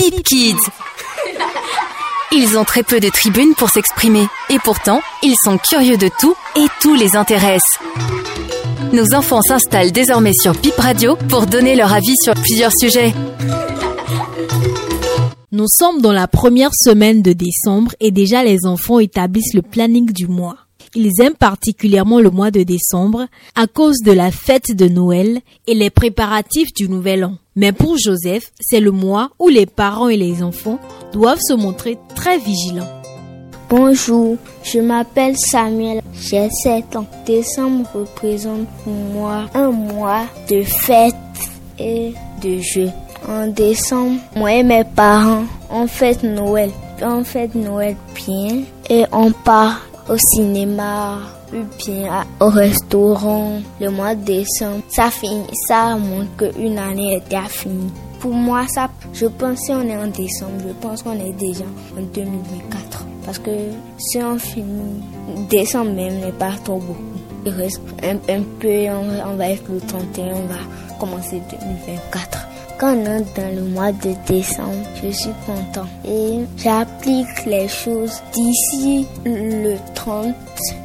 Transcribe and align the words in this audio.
Bip 0.00 0.22
Kids. 0.22 0.56
Ils 2.32 2.56
ont 2.56 2.64
très 2.64 2.82
peu 2.82 3.00
de 3.00 3.10
tribunes 3.10 3.54
pour 3.54 3.68
s'exprimer 3.68 4.26
et 4.48 4.58
pourtant, 4.64 5.02
ils 5.22 5.34
sont 5.44 5.58
curieux 5.58 5.98
de 5.98 6.08
tout 6.18 6.34
et 6.56 6.64
tout 6.80 6.94
les 6.94 7.16
intéresse. 7.16 7.78
Nos 8.94 9.14
enfants 9.14 9.42
s'installent 9.42 9.92
désormais 9.92 10.32
sur 10.32 10.54
Bip 10.54 10.74
Radio 10.78 11.16
pour 11.28 11.44
donner 11.44 11.76
leur 11.76 11.92
avis 11.92 12.14
sur 12.24 12.32
plusieurs 12.32 12.72
sujets. 12.72 13.12
Nous 15.52 15.66
sommes 15.68 16.00
dans 16.00 16.12
la 16.12 16.26
première 16.26 16.72
semaine 16.72 17.20
de 17.20 17.34
décembre 17.34 17.92
et 18.00 18.10
déjà 18.10 18.42
les 18.42 18.64
enfants 18.64 19.00
établissent 19.00 19.52
le 19.52 19.60
planning 19.60 20.10
du 20.10 20.28
mois. 20.28 20.56
Ils 20.96 21.20
aiment 21.20 21.34
particulièrement 21.34 22.18
le 22.18 22.30
mois 22.30 22.50
de 22.50 22.64
décembre 22.64 23.26
à 23.54 23.68
cause 23.68 23.98
de 24.04 24.10
la 24.10 24.32
fête 24.32 24.74
de 24.74 24.88
Noël 24.88 25.40
et 25.68 25.74
les 25.74 25.90
préparatifs 25.90 26.72
du 26.74 26.88
Nouvel 26.88 27.24
An. 27.24 27.34
Mais 27.54 27.70
pour 27.70 27.96
Joseph, 27.96 28.50
c'est 28.60 28.80
le 28.80 28.90
mois 28.90 29.30
où 29.38 29.48
les 29.48 29.66
parents 29.66 30.08
et 30.08 30.16
les 30.16 30.42
enfants 30.42 30.80
doivent 31.12 31.40
se 31.40 31.52
montrer 31.52 31.96
très 32.16 32.38
vigilants. 32.38 32.88
Bonjour, 33.68 34.36
je 34.64 34.80
m'appelle 34.80 35.36
Samuel, 35.38 36.02
j'ai 36.12 36.48
7 36.50 36.96
ans. 36.96 37.06
Décembre 37.24 37.88
représente 37.94 38.66
pour 38.82 38.92
moi 38.92 39.46
un 39.54 39.70
mois 39.70 40.24
de 40.48 40.64
fête 40.64 41.14
et 41.78 42.12
de 42.42 42.58
jeux. 42.58 42.90
En 43.28 43.46
décembre, 43.46 44.18
moi 44.34 44.54
et 44.54 44.64
mes 44.64 44.82
parents, 44.82 45.44
on 45.70 45.86
fête 45.86 46.24
Noël. 46.24 46.70
On 47.00 47.22
fête 47.22 47.54
Noël 47.54 47.94
bien 48.16 48.62
et 48.88 49.04
on 49.12 49.30
part 49.30 49.80
au 50.10 50.16
cinéma, 50.18 51.18
ou 51.52 51.62
bien 51.78 52.26
au 52.40 52.48
restaurant. 52.48 53.60
Le 53.80 53.90
mois 53.90 54.14
de 54.14 54.24
décembre, 54.24 54.82
ça 54.88 55.10
finit, 55.10 55.46
ça 55.68 55.96
montre 55.96 56.52
qu'une 56.52 56.78
année 56.78 57.16
était 57.16 57.48
finie. 57.48 57.92
Pour 58.18 58.32
moi, 58.32 58.66
ça, 58.68 58.90
je 59.14 59.26
pense 59.26 59.60
si 59.60 59.70
on 59.70 59.88
est 59.88 59.96
en 59.96 60.08
décembre, 60.08 60.60
je 60.66 60.72
pense 60.74 61.02
qu'on 61.02 61.18
est 61.18 61.32
déjà 61.32 61.64
en 61.96 62.02
2024. 62.02 63.06
Parce 63.24 63.38
que 63.38 63.50
si 63.98 64.18
on 64.18 64.38
finit, 64.38 65.00
décembre 65.48 65.92
même 65.92 66.18
n'est 66.18 66.32
pas 66.32 66.52
trop 66.64 66.78
beaucoup. 66.78 67.00
Il 67.46 67.52
reste 67.52 67.80
un, 68.02 68.16
peu, 68.58 68.68
on, 68.68 69.32
on 69.32 69.36
va 69.36 69.50
être 69.50 69.64
le 69.70 69.80
31, 69.80 70.34
on 70.34 70.46
va 70.46 70.98
commencer 70.98 71.40
2024. 71.50 72.49
Quand 72.80 72.96
on 72.96 73.04
est 73.04 73.36
dans 73.36 73.54
le 73.54 73.60
mois 73.60 73.92
de 73.92 74.14
décembre, 74.26 74.86
je 75.02 75.10
suis 75.10 75.34
content 75.44 75.86
et 76.02 76.38
j'applique 76.56 77.44
les 77.44 77.68
choses 77.68 78.22
d'ici 78.32 79.06
le 79.26 79.76
30 79.94 80.34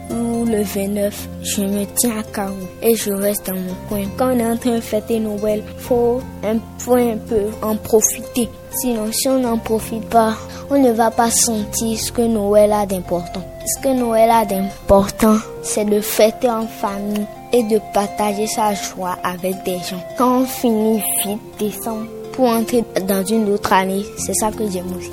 ou 0.09 0.43
le 0.43 0.61
29. 0.61 1.29
Je 1.41 1.61
me 1.61 1.85
tiens 1.95 2.19
à 2.19 2.23
carreau 2.23 2.53
et 2.81 2.95
je 2.97 3.13
reste 3.13 3.47
dans 3.47 3.55
mon 3.55 3.73
coin. 3.87 4.03
Quand 4.17 4.35
on 4.35 4.39
est 4.39 4.45
en 4.45 4.57
train 4.57 4.75
de 4.75 4.81
fêter 4.81 5.21
Noël, 5.21 5.63
faut 5.77 6.19
un 6.43 6.57
peu, 6.83 6.97
un 6.97 7.17
peu 7.17 7.45
en 7.61 7.77
profiter. 7.77 8.49
Sinon, 8.81 9.09
si 9.13 9.29
on 9.29 9.39
n'en 9.39 9.57
profite 9.57 10.09
pas, 10.09 10.35
on 10.69 10.77
ne 10.77 10.91
va 10.91 11.11
pas 11.11 11.31
sentir 11.31 11.97
ce 11.97 12.11
que 12.11 12.23
Noël 12.23 12.73
a 12.73 12.85
d'important. 12.85 13.43
Ce 13.65 13.81
que 13.81 13.97
Noël 13.97 14.31
a 14.31 14.43
d'important, 14.43 15.37
c'est 15.63 15.85
de 15.85 16.01
fêter 16.01 16.49
en 16.49 16.67
famille 16.67 17.25
et 17.55 17.63
de 17.63 17.79
partager 17.93 18.47
sa 18.47 18.73
joie 18.73 19.17
avec 19.23 19.63
des 19.63 19.77
gens. 19.77 20.03
Quand 20.17 20.41
on 20.41 20.45
finit 20.45 21.01
vite 21.25 21.39
décembre 21.57 22.07
pour 22.33 22.45
entrer 22.49 22.83
dans 23.07 23.23
une 23.23 23.49
autre 23.49 23.71
année, 23.71 24.03
c'est 24.17 24.33
ça 24.33 24.51
que 24.51 24.69
j'aime 24.69 24.91
aussi. 24.97 25.11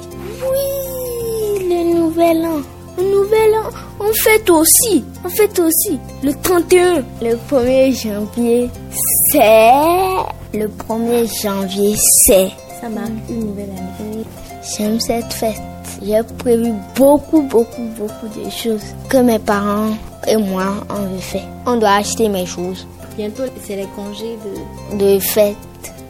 Oui, 0.50 1.68
le 1.68 1.94
nouvel 1.94 2.44
an. 2.44 2.60
Le 2.98 3.04
nouvel 3.04 3.54
an, 3.54 3.70
on 4.00 4.12
fête 4.12 4.50
aussi. 4.50 5.04
On 5.24 5.28
fête 5.28 5.58
aussi. 5.58 5.98
Le 6.22 6.34
31, 6.34 7.04
le 7.22 7.36
1er 7.50 8.02
janvier, 8.02 8.70
c'est... 9.30 9.70
Le 10.52 10.66
1er 10.66 11.42
janvier, 11.42 11.94
c'est... 12.26 12.50
Ça 12.80 12.88
marque 12.88 13.10
une 13.30 13.46
nouvelle 13.46 13.70
année. 13.70 14.24
J'aime 14.76 15.00
cette 15.00 15.32
fête. 15.32 15.62
J'ai 16.04 16.20
prévu 16.38 16.72
beaucoup, 16.96 17.42
beaucoup, 17.42 17.88
beaucoup 17.96 18.28
de 18.38 18.50
choses 18.50 18.82
que 19.08 19.18
mes 19.18 19.38
parents 19.38 19.92
et 20.26 20.36
moi, 20.36 20.74
on 20.90 21.02
veut 21.06 21.18
faire. 21.18 21.46
On 21.66 21.76
doit 21.76 21.92
acheter 21.92 22.28
mes 22.28 22.46
choses. 22.46 22.86
Bientôt, 23.16 23.42
c'est 23.62 23.76
les 23.76 23.88
congés 23.96 24.38
de... 24.92 24.96
De 24.96 25.18
fête. 25.18 25.56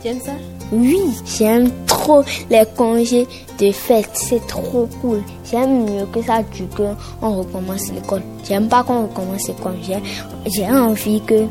Tu 0.02 0.08
aimes 0.08 0.20
ça? 0.20 0.32
Oui, 0.72 1.00
j'aime 1.26 1.70
trop 1.86 2.22
les 2.48 2.64
congés 2.76 3.26
de 3.58 3.70
fête. 3.72 4.08
C'est 4.14 4.46
trop 4.46 4.88
cool. 5.00 5.22
J'aime 5.50 5.84
mieux 5.84 6.06
que 6.06 6.22
ça 6.22 6.42
du 6.42 6.64
que 6.64 6.82
on 7.20 7.40
recommence 7.40 7.92
l'école. 7.92 8.22
J'aime 8.48 8.68
pas 8.68 8.82
qu'on 8.82 9.02
recommence 9.02 9.48
l'école. 9.48 9.76
J'ai 10.46 10.66
envie 10.66 11.20
que 11.20 11.44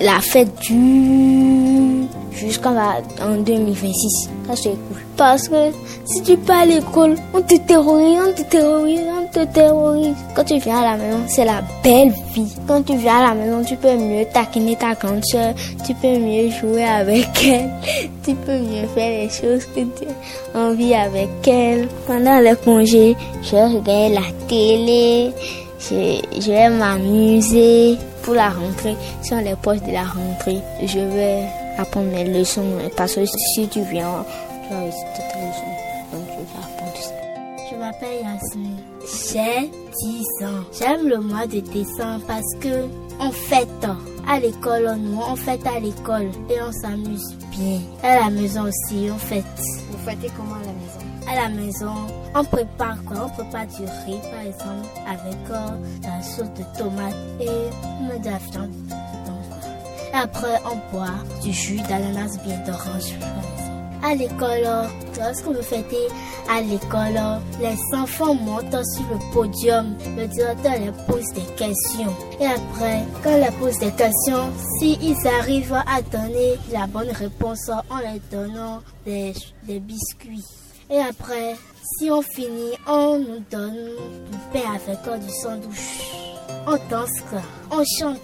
la 0.00 0.20
fête 0.20 0.54
dure 0.60 2.06
jusqu'en 2.32 2.76
en 2.76 3.36
2026. 3.38 4.28
Ça, 4.46 4.56
c'est 4.56 4.70
cool. 4.70 4.98
Parce 5.16 5.48
que 5.48 5.70
si 6.04 6.22
tu 6.22 6.36
pars 6.36 6.60
à 6.60 6.66
l'école, 6.66 7.16
on 7.32 7.40
te 7.40 7.56
terrorise, 7.56 8.18
on 8.28 8.32
te 8.34 8.42
terrorise, 8.42 9.00
te 9.32 9.44
terrorise. 9.46 10.16
Quand 10.34 10.44
tu 10.44 10.58
viens 10.58 10.78
à 10.80 10.92
la 10.92 10.96
maison, 10.96 11.20
c'est 11.26 11.44
la 11.44 11.62
belle 11.82 12.12
vie. 12.34 12.52
Quand 12.66 12.82
tu 12.82 12.96
viens 12.96 13.18
à 13.18 13.28
la 13.28 13.34
maison, 13.34 13.62
tu 13.64 13.76
peux 13.76 13.96
mieux 13.96 14.24
taquiner 14.32 14.76
ta 14.76 14.94
grande 14.94 15.24
soeur, 15.24 15.54
tu 15.86 15.94
peux 15.94 16.18
mieux 16.18 16.50
jouer 16.50 16.84
avec 16.84 17.28
elle, 17.44 17.70
tu 18.24 18.34
peux 18.34 18.58
mieux 18.58 18.86
faire 18.94 19.22
les 19.22 19.28
choses 19.28 19.64
que 19.66 19.80
tu 19.80 20.06
as 20.54 20.58
envie 20.58 20.94
avec 20.94 21.28
elle. 21.46 21.88
Pendant 22.06 22.38
les 22.38 22.56
congés, 22.56 23.16
je 23.42 23.50
vais 23.52 23.66
regarder 23.66 24.14
la 24.14 24.46
télé, 24.48 25.32
je, 25.78 26.20
je 26.40 26.50
vais 26.50 26.70
m'amuser. 26.70 27.96
Pour 28.22 28.34
la 28.34 28.50
rentrée, 28.50 28.96
si 29.22 29.32
on 29.32 29.38
est 29.38 29.44
de 29.44 29.92
la 29.92 30.02
rentrée, 30.02 30.60
je 30.84 30.98
vais 30.98 31.42
apprendre 31.78 32.10
mes 32.12 32.24
leçons. 32.24 32.62
Parce 32.94 33.14
que 33.14 33.24
si 33.24 33.66
tu 33.68 33.80
viens, 33.80 34.26
tu 34.68 34.74
vas 34.74 34.80
réciter 34.80 35.22
tes 35.32 35.38
leçons. 35.38 35.89
M'appelle 37.90 38.22
Yasmine. 38.22 38.78
J'ai 39.02 39.70
10 40.02 40.44
ans. 40.44 40.64
J'aime 40.78 41.08
le 41.08 41.18
mois 41.18 41.46
de 41.46 41.60
décembre 41.60 42.24
parce 42.26 42.54
que 42.60 42.86
on 43.18 43.30
fête 43.30 43.86
à 44.28 44.38
l'école, 44.38 44.96
nous 44.96 45.20
on 45.20 45.36
fête 45.36 45.66
à 45.66 45.80
l'école 45.80 46.30
et 46.48 46.62
on 46.62 46.72
s'amuse 46.72 47.34
bien. 47.50 47.80
À 48.02 48.20
la 48.20 48.30
maison 48.30 48.62
aussi, 48.62 49.08
on 49.12 49.18
fête. 49.18 49.44
Vous 49.90 49.98
fêtez 49.98 50.30
comment 50.36 50.54
à 50.54 50.66
la 50.66 50.72
maison? 50.72 51.00
À 51.28 51.34
la 51.34 51.48
maison, 51.48 51.94
on 52.34 52.44
prépare 52.44 53.02
quoi? 53.04 53.26
On 53.26 53.28
prépare 53.30 53.66
du 53.66 53.82
riz 53.82 54.20
par 54.30 54.40
exemple 54.40 54.88
avec 55.06 55.50
euh, 55.50 55.66
la 56.02 56.22
sauce 56.22 56.52
de 56.58 56.78
tomate 56.78 57.14
et 57.40 57.48
on 58.00 58.18
de 58.18 58.24
la 58.24 58.38
viande. 58.38 58.70
Et 60.12 60.16
après, 60.16 60.60
on 60.64 60.96
boit 60.96 61.06
du 61.42 61.52
jus 61.52 61.80
d'ananas 61.88 62.36
bien 62.44 62.58
d'orange. 62.66 63.14
À 64.02 64.14
l'école, 64.14 64.66
lorsqu'on 65.18 65.52
veut 65.52 65.62
fêter? 65.62 66.08
À 66.48 66.60
l'école, 66.60 67.20
les 67.60 67.98
enfants 67.98 68.34
montent 68.34 68.84
sur 68.94 69.04
le 69.10 69.32
podium. 69.32 69.94
Le 70.16 70.26
directeur 70.26 70.72
leur 70.84 71.06
pose 71.06 71.26
des 71.34 71.54
questions. 71.56 72.14
Et 72.40 72.46
après, 72.46 73.04
quand 73.22 73.36
ils 73.36 73.52
pose 73.58 73.78
des 73.78 73.92
questions, 73.92 74.50
s'ils 74.78 75.26
arrivent 75.26 75.74
à 75.74 76.02
donner 76.02 76.54
la 76.72 76.86
bonne 76.86 77.10
réponse, 77.10 77.70
on 77.90 77.98
leur 77.98 78.18
donne 78.30 78.80
des, 79.04 79.32
des 79.64 79.80
biscuits. 79.80 80.44
Et 80.88 80.98
après, 80.98 81.54
si 81.98 82.10
on 82.10 82.22
finit, 82.22 82.72
on 82.88 83.18
nous 83.18 83.44
donne 83.50 83.90
du 84.30 84.38
pain 84.52 84.70
avec 84.74 85.20
du 85.20 85.32
sandwich. 85.42 86.00
On 86.66 86.76
danse, 86.90 87.10
on 87.70 87.84
chante 87.98 88.20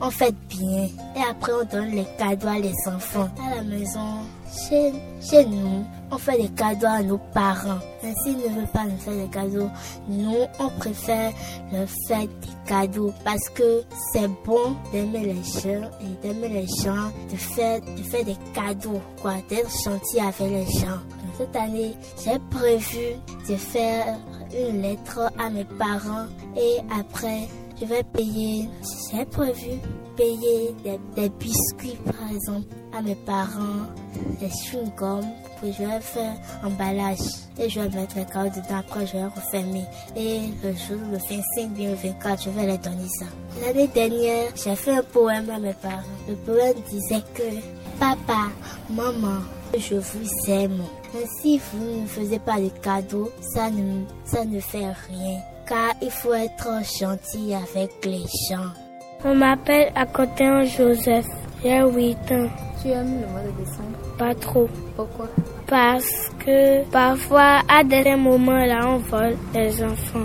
on 0.00 0.10
fête 0.10 0.34
bien. 0.48 0.88
Et 1.16 1.22
après, 1.28 1.52
on 1.52 1.64
donne 1.64 1.90
les 1.90 2.06
cadeaux 2.18 2.48
à 2.48 2.58
les 2.58 2.74
enfants. 2.86 3.28
À 3.46 3.56
la 3.56 3.62
maison, 3.62 4.20
chez, 4.52 5.44
nous, 5.46 5.84
on 6.10 6.18
fait 6.18 6.36
des 6.42 6.48
cadeaux 6.48 6.86
à 6.86 7.02
nos 7.02 7.18
parents. 7.32 7.78
Mais 8.02 8.12
s'ils 8.22 8.38
ne 8.38 8.54
veulent 8.54 8.66
pas 8.72 8.84
nous 8.84 8.98
faire 8.98 9.14
des 9.14 9.28
cadeaux, 9.28 9.70
nous, 10.08 10.36
on 10.58 10.68
préfère 10.78 11.32
leur 11.72 11.88
faire 12.08 12.26
des 12.26 12.66
cadeaux 12.66 13.12
parce 13.24 13.48
que 13.50 13.82
c'est 14.12 14.28
bon 14.44 14.76
d'aimer 14.92 15.26
les 15.26 15.42
gens 15.44 15.88
et 16.00 16.22
d'aimer 16.22 16.48
les 16.48 16.66
gens, 16.82 17.10
de 17.30 17.36
faire, 17.36 17.80
de 17.80 18.02
faire 18.02 18.24
des 18.24 18.36
cadeaux, 18.54 19.00
quoi, 19.22 19.34
d'être 19.48 19.70
gentil 19.84 20.20
avec 20.20 20.40
les 20.40 20.80
gens. 20.80 20.98
Cette 21.38 21.56
année, 21.56 21.94
j'ai 22.22 22.38
prévu 22.50 23.16
de 23.48 23.56
faire 23.56 24.18
une 24.52 24.82
lettre 24.82 25.30
à 25.38 25.48
mes 25.48 25.64
parents 25.64 26.26
et 26.56 26.78
après, 26.98 27.48
je 27.80 27.86
vais 27.86 28.02
payer, 28.02 28.68
j'ai 29.12 29.24
prévu 29.24 29.78
payer 30.16 30.74
des 31.16 31.28
biscuits 31.30 31.96
par 32.04 32.30
exemple 32.30 32.79
à 32.96 33.02
mes 33.02 33.14
parents, 33.14 33.86
des 34.40 34.48
chewing-gums, 34.48 35.26
puis 35.60 35.72
je 35.72 35.84
vais 35.84 36.00
faire 36.00 36.34
emballage 36.64 37.18
et 37.58 37.68
je 37.68 37.80
vais 37.80 37.88
mettre 37.88 38.16
les 38.16 38.24
cartes 38.24 38.54
dedans, 38.54 38.78
après 38.80 39.06
je 39.06 39.12
vais 39.12 39.24
refermer. 39.24 39.84
Et 40.16 40.40
le 40.62 40.72
jour, 40.72 40.98
le 41.10 41.18
25 41.18 41.70
bien 41.70 41.90
le 41.90 41.96
24, 41.96 42.42
je 42.44 42.50
vais 42.50 42.66
les 42.66 42.78
donner 42.78 43.08
ça. 43.18 43.26
L'année 43.64 43.88
dernière, 43.88 44.50
j'ai 44.54 44.76
fait 44.76 44.96
un 44.96 45.02
poème 45.02 45.50
à 45.50 45.58
mes 45.58 45.74
parents. 45.74 46.02
Le 46.28 46.34
poème 46.36 46.76
disait 46.90 47.22
que 47.34 47.42
Papa, 47.98 48.48
maman, 48.88 49.40
je 49.76 49.96
vous 49.96 50.50
aime. 50.50 50.82
Mais 51.14 51.26
si 51.40 51.58
vous 51.72 52.02
ne 52.02 52.06
faisiez 52.06 52.38
pas 52.38 52.60
de 52.60 52.68
cadeaux, 52.82 53.30
ça 53.54 53.70
ne, 53.70 54.04
ça 54.24 54.44
ne 54.44 54.60
fait 54.60 54.92
rien 55.08 55.40
car 55.70 55.94
il 56.02 56.10
faut 56.10 56.34
être 56.34 56.68
gentil 56.98 57.54
avec 57.54 58.04
les 58.04 58.24
gens. 58.48 58.70
On 59.24 59.36
m'appelle 59.36 59.92
Akotin 59.94 60.64
Joseph. 60.64 61.26
J'ai 61.62 61.82
8 61.82 62.16
ans. 62.32 62.48
Tu 62.80 62.88
aimes 62.88 63.20
le 63.20 63.26
mois 63.26 63.42
de 63.42 63.64
décembre 63.64 63.98
Pas 64.18 64.34
trop. 64.34 64.68
Pourquoi? 64.96 65.28
Parce 65.66 66.30
que 66.44 66.84
parfois, 66.90 67.60
à 67.68 67.84
des 67.84 68.16
moments 68.16 68.64
là, 68.64 68.80
on 68.88 68.96
vole 68.96 69.36
les 69.54 69.82
enfants. 69.82 70.24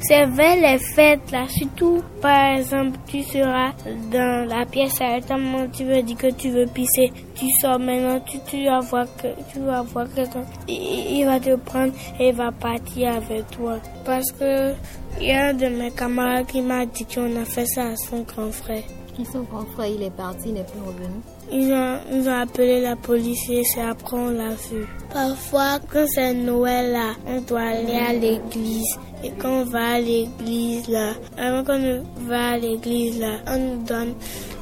C'est 0.00 0.26
vers 0.26 0.56
les 0.56 0.78
fêtes 0.78 1.30
là, 1.30 1.46
surtout 1.48 2.02
par 2.20 2.56
exemple, 2.56 2.98
tu 3.06 3.22
seras 3.22 3.70
dans 4.10 4.48
la 4.48 4.66
pièce 4.66 5.00
à 5.00 5.18
un 5.32 5.38
moment, 5.38 5.68
tu 5.72 5.84
veux 5.84 6.02
dire 6.02 6.16
que 6.16 6.32
tu 6.32 6.50
veux 6.50 6.66
pisser, 6.66 7.12
tu 7.36 7.46
sors 7.60 7.78
maintenant, 7.78 8.18
tu, 8.26 8.38
tu 8.44 8.64
vas 8.64 8.80
voir 8.80 9.06
que 9.16 9.28
tu 9.52 9.60
vas 9.60 9.82
voir 9.82 10.06
quelqu'un, 10.12 10.42
il, 10.66 11.18
il 11.18 11.24
va 11.24 11.38
te 11.38 11.54
prendre 11.54 11.92
et 12.18 12.30
il 12.30 12.34
va 12.34 12.50
partir 12.50 13.14
avec 13.14 13.48
toi. 13.52 13.78
Parce 14.04 14.32
que 14.32 14.72
il 15.20 15.28
y 15.28 15.30
a 15.30 15.50
un 15.50 15.54
de 15.54 15.66
mes 15.66 15.92
camarades 15.92 16.46
qui 16.46 16.62
m'a 16.62 16.84
dit 16.84 17.06
qu'on 17.06 17.40
a 17.40 17.44
fait 17.44 17.66
ça 17.66 17.84
à 17.84 17.94
son 17.96 18.22
grand 18.22 18.50
frère. 18.50 18.82
Et 19.20 19.24
son 19.30 19.42
grand 19.42 19.66
frère, 19.74 19.88
il 19.94 20.02
est 20.02 20.10
parti, 20.10 20.48
il 20.48 20.54
n'est 20.54 20.64
plus 20.64 20.80
revenu. 20.80 21.20
Ils 21.50 21.70
ont, 21.72 22.32
appelé 22.32 22.80
la 22.80 22.96
police 22.96 23.48
et 23.50 23.62
c'est 23.62 23.82
après 23.82 24.32
l'a 24.32 24.54
vu. 24.54 24.86
Parfois, 25.12 25.78
quand 25.92 26.06
c'est 26.08 26.32
Noël 26.32 26.92
là, 26.92 27.12
on 27.26 27.40
doit 27.42 27.60
aller 27.60 27.92
à 27.92 28.12
l'église. 28.14 28.98
Et 29.22 29.30
quand 29.38 29.60
on 29.60 29.64
va 29.64 29.94
à 29.94 30.00
l'église 30.00 30.88
là, 30.88 31.12
avant 31.36 31.62
qu'on 31.62 32.02
va 32.26 32.52
à 32.52 32.58
l'église 32.58 33.20
là, 33.20 33.36
on 33.48 33.58
nous 33.58 33.82
donne 33.84 34.14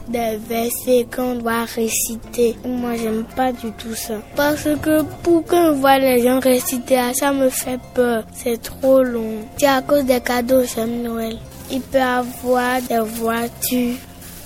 des 0.09 0.37
versets 0.49 1.07
qu'on 1.15 1.37
doit 1.37 1.65
réciter. 1.65 2.57
Moi, 2.67 2.97
j'aime 2.97 3.25
pas 3.37 3.53
du 3.53 3.71
tout 3.73 3.95
ça. 3.95 4.15
Parce 4.35 4.69
que 4.83 5.03
pour 5.23 5.45
qu'on 5.45 5.73
voit 5.75 5.99
les 5.99 6.23
gens 6.23 6.41
réciter, 6.41 7.01
ça 7.15 7.33
me 7.33 7.49
fait 7.49 7.79
peur. 7.95 8.25
C'est 8.33 8.61
trop 8.61 9.03
long. 9.03 9.37
C'est 9.59 9.67
à 9.67 9.81
cause 9.83 10.05
des 10.05 10.21
cadeaux, 10.21 10.65
j'aime 10.65 11.03
Noël. 11.03 11.39
Il 11.71 11.81
peut 11.83 12.01
avoir 12.01 12.83
des 12.83 12.99
voitures 12.99 13.95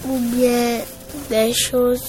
ou 0.09 0.19
bien 0.19 0.81
des 1.31 1.53
choses, 1.53 2.03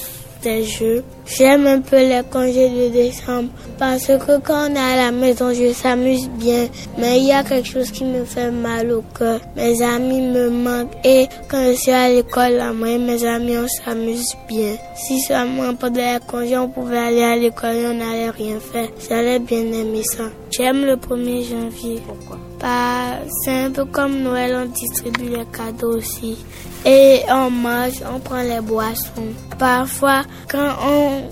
des 0.44 0.64
jeux. 0.64 1.04
J'aime 1.26 1.66
un 1.66 1.82
peu 1.82 1.98
les 1.98 2.22
congés 2.32 2.70
de 2.70 2.90
décembre 2.90 3.50
parce 3.80 4.06
que 4.06 4.38
quand 4.40 4.70
on 4.70 4.76
est 4.76 4.80
à 4.80 4.96
la 4.96 5.12
maison, 5.12 5.52
je 5.54 5.74
s'amuse 5.74 6.30
bien. 6.30 6.68
Mais 7.00 7.20
il 7.20 7.28
y 7.28 7.32
a 7.32 7.44
quelque 7.44 7.68
chose 7.68 7.90
qui 7.92 8.04
me 8.04 8.24
fait 8.26 8.52
mal 8.52 8.92
au 8.92 9.04
cœur. 9.18 9.40
Mes 9.56 9.82
amis 9.82 10.22
me 10.22 10.50
manquent 10.50 10.94
et 11.04 11.28
quand 11.48 11.64
je 11.72 11.74
suis 11.74 11.92
à 11.92 12.10
l'école, 12.10 12.62
moi 12.76 12.90
et 12.90 12.98
mes 13.00 13.26
amis, 13.26 13.58
on 13.58 13.68
s'amuse 13.68 14.36
bien. 14.48 14.76
Si 14.96 15.20
seulement 15.22 15.74
pendant 15.74 16.00
les 16.00 16.20
congés, 16.28 16.58
on 16.58 16.70
pouvait 16.70 16.98
aller 16.98 17.24
à 17.24 17.36
l'école 17.36 17.76
et 17.76 17.88
on 17.88 17.94
n'allait 17.96 18.30
rien 18.30 18.60
faire, 18.60 18.90
j'allais 19.10 19.40
bien 19.40 19.60
aimer 19.60 20.04
ça. 20.04 20.26
J'aime 20.52 20.86
le 20.86 20.96
1er 20.96 21.50
janvier. 21.50 22.02
Pourquoi? 22.06 22.38
Bah, 22.62 23.18
C'est 23.44 23.52
un 23.52 23.72
peu 23.72 23.86
comme 23.86 24.22
Noël, 24.22 24.56
on 24.64 24.66
distribue 24.72 25.30
les 25.30 25.46
cadeaux 25.52 25.98
aussi. 25.98 26.38
Et 26.86 27.22
on 27.30 27.50
mange, 27.50 28.04
on 28.14 28.20
prend 28.20 28.44
les 28.44 28.62
boissons. 28.62 29.34
Parfois, 29.58 30.22
quand 30.48 30.70
on, 30.88 31.24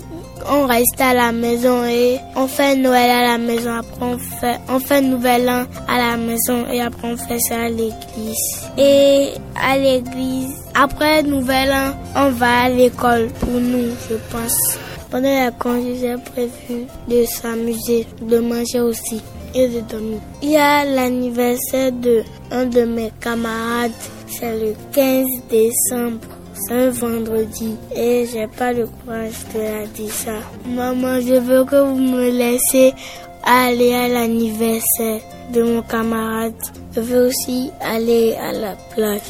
on 0.50 0.66
reste 0.66 1.00
à 1.00 1.14
la 1.14 1.30
maison 1.30 1.84
et 1.84 2.18
on 2.34 2.48
fait 2.48 2.74
Noël 2.74 3.10
à 3.10 3.22
la 3.22 3.38
maison, 3.38 3.72
après 3.74 4.04
on 4.04 4.18
fait, 4.18 4.58
on 4.68 4.80
fait 4.80 5.00
Nouvel 5.00 5.48
An 5.48 5.64
à 5.86 5.98
la 5.98 6.16
maison 6.16 6.66
et 6.72 6.80
après 6.80 7.08
on 7.12 7.16
fait 7.16 7.38
ça 7.38 7.62
à 7.62 7.68
l'église. 7.68 8.68
Et 8.76 9.28
à 9.54 9.78
l'église, 9.78 10.50
après 10.74 11.22
Nouvel 11.22 11.70
An, 11.70 11.94
on 12.16 12.30
va 12.30 12.62
à 12.64 12.68
l'école 12.68 13.28
pour 13.38 13.60
nous, 13.60 13.90
je 14.10 14.16
pense. 14.32 14.78
Pendant 15.10 15.44
la 15.44 15.52
congé, 15.52 15.96
j'ai 16.00 16.16
prévu 16.32 16.86
de 17.08 17.24
s'amuser, 17.26 18.04
de 18.20 18.38
manger 18.40 18.80
aussi 18.80 19.22
de. 19.54 20.18
Il 20.42 20.50
y 20.50 20.56
a 20.56 20.84
l'anniversaire 20.84 21.92
de 21.92 22.22
un 22.50 22.66
de 22.66 22.82
mes 22.82 23.12
camarades, 23.20 23.92
c'est 24.26 24.58
le 24.58 24.74
15 24.92 25.24
décembre. 25.48 26.20
C'est 26.54 26.74
un 26.74 26.90
vendredi 26.90 27.76
et 27.94 28.26
j'ai 28.32 28.46
pas 28.46 28.72
le 28.72 28.86
courage 28.86 29.32
de 29.54 29.60
la 29.60 29.86
dire 29.86 30.12
ça. 30.12 30.38
Maman, 30.68 31.20
je 31.20 31.34
veux 31.34 31.64
que 31.64 31.76
vous 31.76 31.98
me 31.98 32.30
laissez 32.30 32.94
aller 33.42 33.92
à 33.92 34.08
l'anniversaire 34.08 35.20
de 35.52 35.62
mon 35.62 35.82
camarade. 35.82 36.54
Je 36.94 37.00
veux 37.00 37.26
aussi 37.26 37.70
aller 37.80 38.34
à 38.34 38.52
la 38.52 38.76
plage. 38.94 39.20